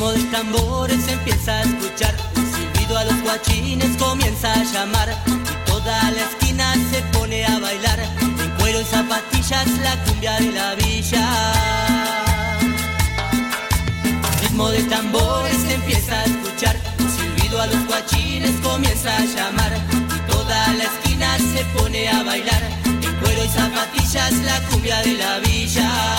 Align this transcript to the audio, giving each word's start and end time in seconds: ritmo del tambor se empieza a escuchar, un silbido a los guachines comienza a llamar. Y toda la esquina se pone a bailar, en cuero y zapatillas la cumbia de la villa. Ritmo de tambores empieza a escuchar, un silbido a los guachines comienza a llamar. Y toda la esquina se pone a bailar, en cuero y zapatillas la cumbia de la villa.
ritmo 0.00 0.12
del 0.12 0.30
tambor 0.30 0.90
se 0.90 1.12
empieza 1.12 1.58
a 1.58 1.62
escuchar, 1.62 2.14
un 2.34 2.46
silbido 2.54 2.96
a 2.96 3.04
los 3.04 3.20
guachines 3.20 3.96
comienza 3.98 4.50
a 4.50 4.64
llamar. 4.64 5.14
Y 5.26 5.70
toda 5.70 6.10
la 6.12 6.22
esquina 6.22 6.74
se 6.90 7.02
pone 7.18 7.44
a 7.44 7.58
bailar, 7.58 8.00
en 8.22 8.50
cuero 8.58 8.80
y 8.80 8.84
zapatillas 8.84 9.68
la 9.82 10.02
cumbia 10.04 10.40
de 10.40 10.52
la 10.52 10.74
villa. 10.74 11.52
Ritmo 14.40 14.70
de 14.70 14.84
tambores 14.84 15.70
empieza 15.70 16.18
a 16.18 16.24
escuchar, 16.24 16.76
un 16.98 17.10
silbido 17.10 17.60
a 17.60 17.66
los 17.66 17.86
guachines 17.86 18.52
comienza 18.62 19.14
a 19.14 19.24
llamar. 19.26 19.72
Y 20.16 20.30
toda 20.30 20.72
la 20.78 20.84
esquina 20.84 21.36
se 21.36 21.62
pone 21.78 22.08
a 22.08 22.22
bailar, 22.22 22.62
en 22.86 23.16
cuero 23.20 23.44
y 23.44 23.48
zapatillas 23.48 24.32
la 24.32 24.60
cumbia 24.68 25.02
de 25.02 25.12
la 25.12 25.38
villa. 25.40 26.09